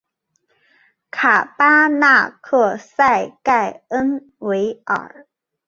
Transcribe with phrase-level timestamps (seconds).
[1.11, 5.27] 卡巴纳克塞盖恩维尔。